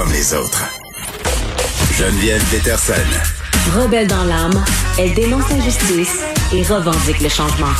comme 0.00 0.12
les 0.12 0.32
autres. 0.32 0.64
Geneviève 1.92 2.42
Peterson. 2.50 2.94
Rebelle 3.76 4.06
dans 4.06 4.24
l'âme, 4.24 4.64
elle 4.98 5.12
dénonce 5.12 5.50
l'injustice 5.50 6.24
et 6.54 6.62
revendique 6.62 7.20
le 7.20 7.28
changement. 7.28 7.74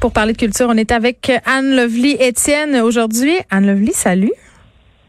Pour 0.00 0.10
parler 0.10 0.32
de 0.32 0.38
culture, 0.38 0.66
on 0.68 0.76
est 0.76 0.90
avec 0.90 1.30
Anne 1.46 1.76
Lovely 1.76 2.16
Étienne 2.18 2.80
aujourd'hui. 2.80 3.38
Anne 3.50 3.68
Lovely, 3.68 3.92
salut. 3.92 4.32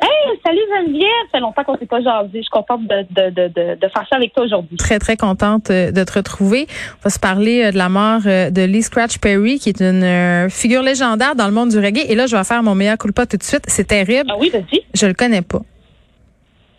Hey, 0.01 0.39
salut 0.45 0.59
Geneviève! 0.75 1.07
Ça 1.31 1.37
fait 1.37 1.39
longtemps 1.39 1.63
qu'on 1.63 1.77
s'est 1.77 1.85
pas 1.85 2.01
jasé. 2.01 2.29
Je 2.33 2.41
suis 2.41 2.49
contente 2.49 2.81
de, 2.83 3.05
de, 3.11 3.29
de, 3.29 3.75
de, 3.75 3.87
faire 3.87 4.05
ça 4.09 4.15
avec 4.15 4.33
toi 4.33 4.43
aujourd'hui. 4.43 4.75
Très, 4.77 4.99
très 4.99 5.15
contente 5.15 5.69
euh, 5.69 5.91
de 5.91 6.03
te 6.03 6.13
retrouver. 6.13 6.67
On 6.99 7.03
va 7.03 7.09
se 7.09 7.19
parler 7.19 7.63
euh, 7.63 7.71
de 7.71 7.77
la 7.77 7.89
mort 7.89 8.21
euh, 8.25 8.49
de 8.49 8.63
Lee 8.63 8.81
Scratch 8.81 9.19
Perry, 9.19 9.59
qui 9.59 9.69
est 9.69 9.81
une 9.81 10.49
figure 10.49 10.81
légendaire 10.81 11.35
dans 11.35 11.47
le 11.47 11.53
monde 11.53 11.69
du 11.69 11.77
reggae. 11.77 12.05
Et 12.09 12.15
là, 12.15 12.27
je 12.27 12.35
vais 12.35 12.43
faire 12.43 12.63
mon 12.63 12.75
meilleur 12.75 12.97
culpa 12.97 13.25
tout 13.25 13.37
de 13.37 13.43
suite. 13.43 13.63
C'est 13.67 13.87
terrible. 13.87 14.29
Ah 14.31 14.37
oui, 14.39 14.49
vas-y. 14.49 14.81
Je 14.93 15.05
le 15.05 15.13
connais 15.13 15.41
pas. 15.41 15.61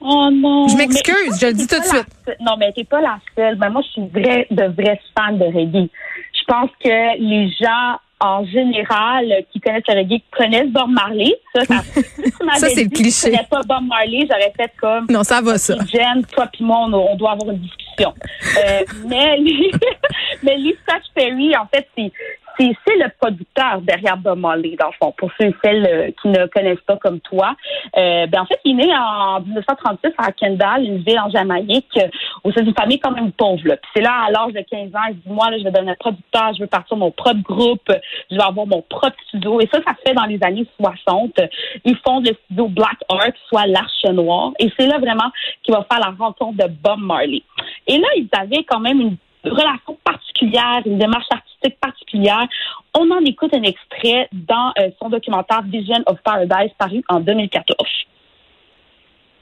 Oh 0.01 0.29
non. 0.31 0.69
Je 0.69 0.77
m'excuse, 0.77 1.41
je 1.41 1.47
le 1.47 1.53
dis 1.55 1.67
tout 1.67 1.79
de 1.79 1.85
suite. 1.85 2.07
Non, 2.41 2.57
mais 2.59 2.73
t'es 2.73 2.85
pas 2.85 3.01
la 3.01 3.19
seule. 3.35 3.57
Ben, 3.57 3.71
moi, 3.71 3.81
je 3.87 3.89
suis 3.89 4.09
vrai, 4.09 4.47
de 4.51 4.65
vraie 4.65 5.01
fan 5.17 5.39
de 5.39 5.45
reggae. 5.45 5.89
Je 6.35 6.45
pense 6.47 6.71
que 6.83 7.19
les 7.19 7.49
gens 7.59 7.97
en 8.21 8.45
général 8.47 9.45
qui 9.53 9.61
connaissent 9.61 9.83
le 9.89 9.95
reggae 9.95 10.23
connaissent 10.31 10.71
Bob 10.71 10.91
Marley. 10.91 11.35
Ça, 11.55 11.65
ça, 11.65 11.83
ça 12.57 12.69
c'est 12.69 12.85
le 12.85 12.91
cliché. 12.91 13.33
Si 13.33 13.47
pas 13.51 13.63
Bob 13.67 13.87
Marley, 13.87 14.27
j'aurais 14.31 14.53
fait 14.57 14.73
comme. 14.81 15.07
Non, 15.11 15.23
ça 15.23 15.41
va 15.41 15.59
ça. 15.59 15.75
Jen, 15.93 16.25
toi 16.27 16.47
puis 16.53 16.65
moi, 16.65 16.87
on, 16.93 17.17
doit 17.17 17.33
avoir 17.33 17.51
une 17.51 17.61
discussion. 17.61 18.15
euh, 18.59 18.85
mais 19.07 19.39
mais 20.43 20.57
Lee 20.57 20.77
Scratch 20.83 21.05
Perry, 21.15 21.57
en 21.57 21.67
fait, 21.67 21.89
c'est 21.97 22.13
c'est 22.59 22.97
le 22.97 23.11
producteur 23.19 23.81
derrière 23.83 24.17
Bob 24.17 24.39
Marley, 24.39 24.77
dans 24.79 24.87
le 24.87 24.93
fond, 25.01 25.13
pour 25.17 25.31
ceux 25.39 25.47
et 25.47 25.55
celles 25.63 25.87
euh, 25.87 26.11
qui 26.21 26.29
ne 26.29 26.47
connaissent 26.47 26.81
pas 26.87 26.97
comme 26.97 27.21
toi. 27.21 27.55
Euh, 27.97 28.27
ben, 28.27 28.43
en 28.43 28.47
fait, 28.47 28.61
il 28.65 28.81
est 28.81 28.87
né 28.87 28.93
en 28.97 29.41
1936 29.41 30.13
à 30.19 30.33
Kendall, 30.33 30.85
une 30.85 30.99
ville 30.99 31.19
en 31.19 31.31
Jamaïque, 31.31 31.99
euh, 32.45 32.49
où 32.49 32.53
c'est 32.53 32.63
une 32.63 32.75
famille 32.75 32.99
quand 32.99 33.11
même 33.11 33.33
pauvre. 33.33 33.63
C'est 33.95 34.03
là, 34.03 34.27
à 34.27 34.31
l'âge 34.31 34.53
de 34.53 34.61
15 34.61 34.95
ans, 34.95 35.07
il 35.11 35.17
dit, 35.17 35.29
moi, 35.29 35.51
là, 35.51 35.59
je 35.59 35.65
vais 35.65 35.71
devenir 35.71 35.97
producteur, 35.99 36.53
je 36.55 36.61
veux 36.61 36.67
partir 36.67 36.97
mon 36.97 37.11
propre 37.11 37.43
groupe, 37.43 37.91
je 38.31 38.37
vais 38.37 38.43
avoir 38.43 38.67
mon 38.67 38.83
propre 38.83 39.17
studio. 39.29 39.61
Et 39.61 39.69
ça, 39.73 39.81
ça 39.87 39.95
se 39.95 40.09
fait 40.09 40.15
dans 40.15 40.25
les 40.25 40.39
années 40.43 40.67
60. 40.79 41.41
Ils 41.85 41.97
font 42.07 42.21
le 42.21 42.33
studio 42.45 42.69
Black 42.69 42.99
Art, 43.09 43.33
soit 43.49 43.67
l'Arche 43.67 44.05
Noire. 44.13 44.53
Et 44.59 44.71
c'est 44.79 44.87
là 44.87 44.99
vraiment 44.99 45.31
qu'il 45.63 45.75
va 45.75 45.87
faire 45.91 46.01
la 46.01 46.15
rencontre 46.17 46.59
de 46.65 46.69
Bob 46.83 47.01
Marley. 47.01 47.43
Et 47.87 47.99
là, 47.99 48.09
ils 48.17 48.29
avaient 48.33 48.65
quand 48.65 48.81
même 48.81 49.01
une 49.01 49.17
relation 49.45 49.99
particulière, 50.05 50.83
une 50.87 50.99
démarche 50.99 51.27
artistique 51.31 51.79
particulière. 51.81 52.47
On 52.95 53.11
en 53.11 53.21
écoute 53.25 53.53
un 53.55 53.63
extrait 53.63 54.29
dans 54.33 54.73
euh, 54.79 54.91
son 55.01 55.09
documentaire 55.09 55.63
Vision 55.63 56.03
of 56.07 56.19
Paradise 56.23 56.71
paru 56.79 57.03
en 57.09 57.21
2014. 57.21 57.77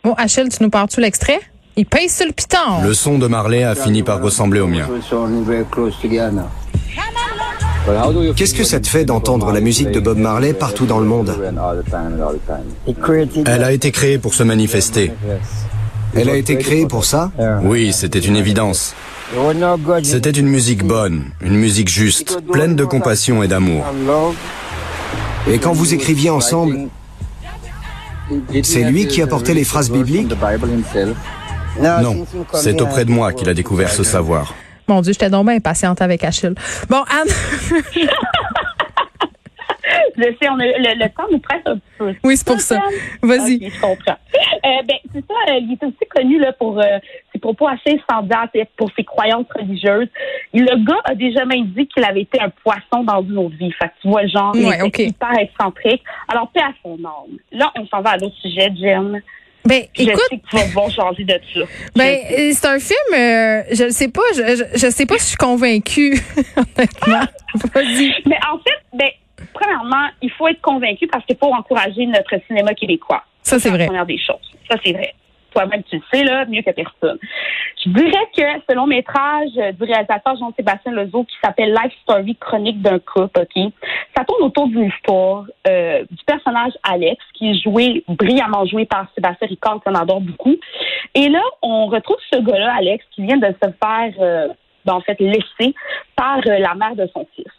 Bon, 0.04 0.14
Achille, 0.14 0.48
tu 0.48 0.62
nous 0.62 0.70
parles-tu 0.70 1.00
l'extrait? 1.00 1.38
Le. 1.76 2.86
Le 2.86 2.94
son 2.94 3.18
de 3.18 3.26
Marley 3.26 3.64
a 3.64 3.74
fini 3.74 4.02
par 4.02 4.20
ressembler 4.20 4.60
au 4.60 4.66
mien. 4.66 4.86
Qu'est-ce 8.36 8.54
que 8.54 8.64
ça 8.64 8.78
te 8.78 8.86
fait 8.86 9.04
d'entendre 9.04 9.50
la 9.52 9.60
musique 9.60 9.90
de 9.90 9.98
Bob 10.00 10.18
Marley 10.18 10.52
partout 10.52 10.86
dans 10.86 11.00
le 11.00 11.06
monde? 11.06 11.34
Elle 13.46 13.64
a 13.64 13.72
été 13.72 13.90
créée 13.90 14.18
pour 14.18 14.34
se 14.34 14.42
manifester. 14.42 15.12
Elle 16.14 16.28
a 16.28 16.36
été 16.36 16.58
créée 16.58 16.86
pour 16.86 17.04
ça? 17.04 17.32
Oui, 17.62 17.92
c'était 17.92 18.18
une 18.18 18.36
évidence. 18.36 18.94
C'était 20.02 20.30
une 20.30 20.48
musique 20.48 20.84
bonne, 20.84 21.24
une 21.40 21.56
musique 21.56 21.88
juste, 21.88 22.38
pleine 22.52 22.76
de 22.76 22.84
compassion 22.84 23.42
et 23.42 23.48
d'amour. 23.48 23.84
Et 25.48 25.58
quand 25.58 25.72
vous 25.72 25.94
écriviez 25.94 26.28
ensemble, 26.28 26.88
c'est 28.62 28.84
lui 28.84 29.06
qui 29.08 29.22
apportait 29.22 29.54
les 29.54 29.64
phrases 29.64 29.90
bibliques? 29.90 30.34
Non, 31.80 32.26
c'est 32.54 32.80
auprès 32.80 33.04
de 33.04 33.10
moi 33.10 33.32
qu'il 33.32 33.48
a 33.48 33.54
découvert 33.54 33.90
ce 33.90 34.02
savoir. 34.02 34.54
Mon 34.88 35.00
Dieu, 35.00 35.12
j'étais 35.12 35.30
donc 35.30 35.46
bien 35.46 35.56
impatiente 35.56 36.02
avec 36.02 36.24
Achille. 36.24 36.54
Bon, 36.88 37.02
Anne. 37.08 37.28
Je 40.16 40.22
sais, 40.22 40.48
on 40.48 40.58
a, 40.58 40.64
le, 40.64 41.08
temps 41.08 41.26
nous 41.30 41.38
presse 41.38 41.62
un 41.66 41.78
peu. 41.98 42.14
Oui, 42.22 42.36
c'est 42.36 42.46
pour 42.46 42.60
ça. 42.60 42.80
Vas-y. 43.22 43.70
je 43.70 43.80
comprends. 43.80 44.16
Euh, 44.64 44.82
ben, 44.86 44.96
c'est 45.12 45.24
ça, 45.26 45.34
euh, 45.48 45.58
il 45.60 45.72
est 45.72 45.84
aussi 45.84 46.06
connu 46.14 46.38
là, 46.38 46.52
pour 46.52 46.78
euh, 46.78 46.98
ses 47.32 47.38
propos 47.38 47.66
assez 47.68 47.98
et 48.54 48.64
pour 48.76 48.90
ses 48.96 49.04
croyances 49.04 49.46
religieuses. 49.54 50.08
Le 50.52 50.84
gars 50.84 51.00
a 51.04 51.14
déjà 51.14 51.44
même 51.44 51.66
dit 51.68 51.86
qu'il 51.88 52.04
avait 52.04 52.22
été 52.22 52.40
un 52.40 52.50
poisson 52.62 53.04
dans 53.04 53.22
une 53.22 53.38
autre 53.38 53.56
vie. 53.56 53.72
Fait 53.72 53.88
que 53.88 53.92
tu 54.02 54.08
vois, 54.08 54.26
genre, 54.26 54.52
il 54.54 54.66
est 54.66 55.08
hyper 55.08 55.38
excentrique. 55.38 56.02
Alors, 56.28 56.48
paix 56.50 56.60
à 56.60 56.72
son 56.82 56.98
âme. 57.04 57.38
Là, 57.50 57.72
on 57.76 57.86
s'en 57.86 58.02
va 58.02 58.10
à 58.10 58.16
l'autre 58.18 58.36
sujet, 58.36 58.70
Jen. 58.78 59.22
Ben, 59.64 59.84
je 59.96 60.02
écoute, 60.02 60.20
sais 60.28 60.38
que 60.38 60.48
tu 60.48 60.56
vas 60.56 60.64
voir 60.72 60.90
changer 60.90 61.24
de 61.24 61.40
ça. 61.54 61.60
Ben, 61.96 62.18
c'est 62.52 62.66
un 62.66 62.78
film, 62.78 63.14
euh, 63.14 63.62
je 63.72 63.84
ne 63.84 63.90
sais 63.90 64.08
pas, 64.08 64.22
je, 64.34 64.64
je, 64.74 64.90
sais 64.90 65.06
pas 65.06 65.18
si 65.18 65.20
je 65.20 65.28
suis 65.28 65.36
convaincue, 65.36 66.18
honnêtement. 66.56 67.26
Mais 68.26 68.38
en 68.50 68.58
fait, 68.58 68.82
ben, 68.92 69.10
premièrement, 69.52 70.08
il 70.20 70.30
faut 70.32 70.48
être 70.48 70.60
convaincu 70.60 71.06
parce 71.06 71.24
qu'il 71.26 71.36
faut 71.36 71.52
encourager 71.52 72.06
notre 72.06 72.34
cinéma 72.46 72.74
québécois. 72.74 73.22
Ça, 73.42 73.58
c'est 73.58 73.68
vrai. 73.68 73.78
la 73.78 73.86
première 73.86 74.06
des 74.06 74.18
choses. 74.18 74.52
Ça, 74.70 74.76
c'est 74.84 74.92
vrai. 74.92 75.14
Toi-même, 75.52 75.82
tu 75.84 75.96
le 75.96 76.02
sais, 76.12 76.24
là, 76.24 76.44
mieux 76.46 76.62
que 76.62 76.70
personne. 76.70 77.18
Je 77.84 77.90
dirais 77.90 78.28
que, 78.36 78.42
selon 78.68 78.86
métrage 78.86 79.50
du 79.52 79.84
réalisateur 79.84 80.36
Jean-Sébastien 80.38 80.92
Lezeau, 80.92 81.24
qui 81.24 81.34
s'appelle 81.42 81.72
Life 81.72 81.92
Story 82.02 82.36
Chronique 82.36 82.80
d'un 82.80 82.98
couple, 82.98 83.40
OK, 83.40 83.72
ça 84.16 84.24
tourne 84.24 84.42
autour 84.42 84.68
d'une 84.68 84.84
histoire 84.84 85.44
euh, 85.68 86.04
du 86.10 86.24
personnage 86.24 86.72
Alex, 86.82 87.22
qui 87.34 87.50
est 87.50 87.62
joué, 87.62 88.04
brillamment 88.08 88.64
joué 88.66 88.86
par 88.86 89.06
Sébastien 89.14 89.48
Ricard, 89.48 89.80
qu'on 89.84 89.94
adore 89.94 90.20
beaucoup. 90.20 90.56
Et 91.14 91.28
là, 91.28 91.42
on 91.62 91.86
retrouve 91.86 92.18
ce 92.32 92.38
gars-là, 92.38 92.74
Alex, 92.76 93.04
qui 93.14 93.22
vient 93.22 93.36
de 93.36 93.46
se 93.46 93.70
faire, 93.82 94.14
euh, 94.20 94.48
ben, 94.84 94.94
en 94.94 95.00
fait, 95.00 95.18
laisser 95.20 95.74
par 96.16 96.38
euh, 96.46 96.58
la 96.58 96.74
mère 96.74 96.96
de 96.96 97.08
son 97.14 97.26
fils. 97.34 97.52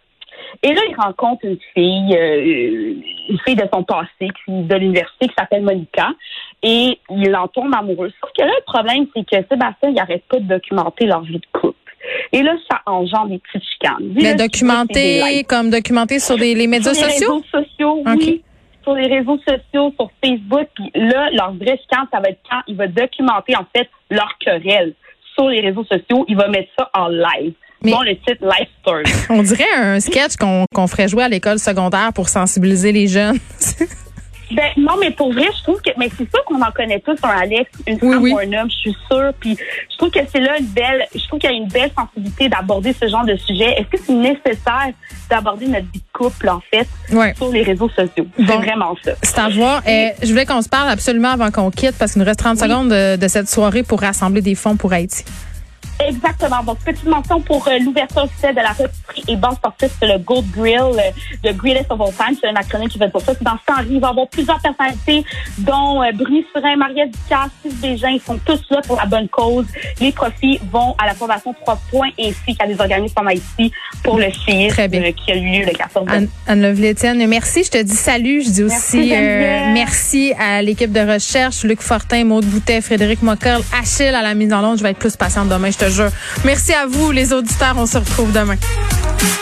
Et 0.62 0.74
là, 0.74 0.82
il 0.88 0.96
rencontre 0.96 1.46
une 1.46 1.60
fille, 1.74 2.16
euh, 2.16 2.96
une 3.30 3.40
fille 3.46 3.56
de 3.56 3.68
son 3.74 3.84
passé, 3.84 4.30
de 4.48 4.76
l'université, 4.76 5.28
qui 5.28 5.34
s'appelle 5.38 5.64
Monica, 5.64 6.10
et 6.64 6.98
il 7.10 7.36
en 7.36 7.48
tombe 7.50 7.74
amoureux. 7.76 8.12
Sauf 8.22 8.32
que 8.38 8.42
là, 8.42 8.52
le 8.58 8.64
problème, 8.66 9.06
c'est 9.14 9.26
que 9.26 9.48
Sébastien, 9.50 9.90
il 9.90 9.94
n'arrête 9.94 10.24
pas 10.30 10.40
de 10.40 10.48
documenter 10.48 11.06
leur 11.06 11.22
vie 11.22 11.40
de 11.40 11.60
couple. 11.60 11.78
Et 12.32 12.42
là, 12.42 12.54
ça 12.70 12.82
engendre 12.86 13.30
des 13.30 13.40
petites 13.40 13.68
chicanes. 13.70 14.14
Mais 14.16 14.36
documenter, 14.36 15.44
comme 15.48 15.70
documenter 15.70 16.20
sur 16.20 16.38
des, 16.38 16.56
les 16.56 16.68
médias 16.68 16.94
sur 16.94 17.10
sociaux? 17.10 17.30
Les 17.30 17.60
réseaux 17.60 17.66
sociaux, 17.68 18.04
oui. 18.06 18.44
Sur 18.84 18.94
les 18.96 19.08
réseaux 19.08 19.38
sociaux, 19.38 19.94
sur 19.98 20.10
Facebook. 20.24 20.68
Puis 20.76 20.92
là, 20.96 21.30
leur 21.32 21.54
vrai 21.54 21.78
chicane, 21.82 22.06
ça 22.12 22.20
va 22.20 22.30
être 22.30 22.40
quand 22.50 22.62
il 22.68 22.76
va 22.76 22.88
documenter, 22.88 23.56
en 23.56 23.66
fait, 23.76 23.90
leur 24.10 24.38
querelle 24.40 24.94
sur 25.36 25.48
les 25.48 25.62
réseaux 25.62 25.86
sociaux. 25.86 26.26
Il 26.28 26.36
va 26.36 26.48
mettre 26.50 26.70
ça 26.78 26.90
en 26.94 27.08
live. 27.08 27.54
Bon, 27.82 28.02
le 28.02 28.16
titre 28.16 28.42
Life 28.42 28.70
Story. 28.82 29.04
On 29.30 29.44
dirait 29.44 29.74
un 29.76 30.00
sketch 30.00 30.36
qu'on 30.38 30.88
ferait 30.88 31.10
jouer 31.10 31.24
à 31.24 31.30
l'école 31.30 31.60
secondaire 31.60 32.12
pour 32.14 32.30
sensibiliser 32.30 32.94
les 32.94 33.08
jeunes. 33.08 33.38
Ben, 34.52 34.72
non, 34.78 34.94
mais 35.00 35.12
pour 35.12 35.32
vrai, 35.34 35.48
je 35.58 35.64
trouve 35.64 35.82
que, 35.82 35.90
mais 35.98 36.10
c'est 36.18 36.30
sûr 36.30 36.44
qu'on 36.46 36.62
en 36.62 36.72
connaît 36.72 37.00
tous 37.00 37.16
un 37.24 37.30
Alex, 37.30 37.70
une 37.88 38.00
femme 38.00 38.24
ou 38.24 38.38
un 38.38 38.54
homme, 38.54 38.70
je 38.70 38.76
suis 38.76 38.98
sûre. 39.10 39.32
Puis, 39.40 39.58
je 39.92 39.98
trouve 39.98 40.12
que 40.12 40.20
c'est 40.32 40.40
là 40.40 40.58
une 40.60 40.66
belle, 40.68 41.06
je 41.14 41.28
trouve 41.28 41.40
qu'il 41.40 41.50
y 41.50 41.54
a 41.54 41.56
une 41.56 41.68
belle 41.68 41.92
sensibilité 41.98 42.50
d'aborder 42.50 42.94
ce 42.94 43.08
genre 43.08 43.26
de 43.26 43.36
sujet. 43.36 43.72
Est-ce 43.80 43.88
que 43.88 43.98
c'est 44.06 44.14
nécessaire 44.14 44.92
d'aborder 45.30 45.68
notre 45.68 45.86
vie 45.92 46.00
de 46.00 46.18
couple, 46.18 46.50
en 46.50 46.62
fait, 46.72 46.88
sur 47.36 47.52
les 47.52 47.64
réseaux 47.64 47.90
sociaux? 47.90 48.28
C'est 48.38 48.56
vraiment 48.56 48.96
ça. 49.04 49.12
C'est 49.22 49.40
à 49.40 49.50
voir. 49.50 49.82
Eh, 49.88 50.12
je 50.22 50.30
voulais 50.30 50.46
qu'on 50.46 50.62
se 50.62 50.70
parle 50.70 50.90
absolument 50.90 51.30
avant 51.30 51.52
qu'on 51.52 51.72
quitte 51.72 51.98
parce 51.98 52.14
qu'il 52.14 52.22
nous 52.22 52.28
reste 52.28 52.40
30 52.40 52.60
secondes 52.60 52.90
de, 52.90 53.16
de 53.16 53.28
cette 53.28 53.50
soirée 53.50 53.84
pour 53.84 54.02
rassembler 54.02 54.42
des 54.42 54.56
fonds 54.56 54.76
pour 54.76 54.94
Haïti. 54.94 55.24
Exactement. 56.00 56.64
Donc, 56.64 56.80
petite 56.80 57.06
mention 57.06 57.40
pour 57.42 57.68
euh, 57.68 57.80
l'ouverture 57.80 58.24
officielle 58.24 58.56
de 58.56 58.62
la 58.62 58.72
rôtisserie 58.72 59.24
et 59.28 59.36
bar 59.36 59.54
sportif, 59.54 59.92
c'est 60.00 60.08
le 60.08 60.20
Gold 60.20 60.50
Grill, 60.52 60.92
le 61.44 61.50
euh, 61.50 61.54
Grillest 61.54 61.86
of 61.90 62.02
All 62.02 62.14
Time. 62.14 62.38
C'est 62.42 62.50
un 62.50 62.56
acronyme 62.56 62.90
qui 62.90 62.98
fait 62.98 63.10
pour 63.10 63.22
ça. 63.22 63.34
C'est 63.34 63.44
dans 63.44 63.52
ce 63.52 63.84
il 63.90 64.00
va 64.00 64.08
y 64.08 64.12
avoir 64.12 64.28
plusieurs 64.28 64.60
personnalités, 64.60 65.24
dont 65.60 66.02
euh, 66.02 66.12
Bruni 66.14 66.46
Surin, 66.54 66.76
Marielle 66.76 67.10
Ducasse, 67.12 67.52
Steve 67.60 67.80
Bégin. 67.80 68.10
Ils 68.10 68.22
sont 68.22 68.38
tous 68.46 68.62
là 68.70 68.82
pour 68.86 68.98
la 68.98 69.06
bonne 69.06 69.28
cause. 69.30 69.66
Les 70.00 70.12
profits 70.12 70.60
vont 70.72 70.96
à 71.02 71.06
la 71.06 71.14
Fondation 71.14 71.54
3 71.62 71.80
points 71.90 72.10
ainsi 72.20 72.56
qu'à 72.56 72.68
des 72.68 72.80
organismes 72.80 73.14
comme 73.16 73.30
ici 73.32 73.72
pour 74.04 74.18
le 74.18 74.28
séisme 74.32 74.82
euh, 74.82 75.12
qui 75.12 75.32
a 75.32 75.36
eu 75.36 75.60
lieu 75.60 75.66
le 75.66 75.72
14 75.72 76.08
Anne, 76.10 76.28
Anne 76.48 77.28
merci. 77.28 77.64
Je 77.64 77.72
te 77.72 77.82
dis 77.82 77.96
salut. 77.96 78.44
Je 78.44 78.50
dis 78.50 78.64
aussi 78.64 79.10
merci, 79.74 80.34
à 80.40 80.62
l'équipe 80.62 80.92
de 80.92 81.00
recherche, 81.00 81.64
Luc 81.64 81.82
Fortin, 81.82 82.24
Maude 82.26 82.46
Boutet, 82.46 82.82
Frédéric 82.82 83.22
Mockel, 83.22 83.60
Achille 83.80 84.08
à 84.08 84.22
la 84.22 84.34
mise 84.34 84.52
en 84.54 84.62
l'onde. 84.62 84.78
Je 84.78 84.84
vais 84.84 84.92
être 84.92 85.00
plus 85.00 85.16
patiente 85.16 85.50
demain, 85.50 85.70
je 85.72 85.78
Merci 86.46 86.74
à 86.74 86.86
vous, 86.86 87.12
les 87.12 87.34
auditeurs. 87.34 87.76
On 87.78 87.86
se 87.86 87.98
retrouve 87.98 88.32
demain. 88.32 88.56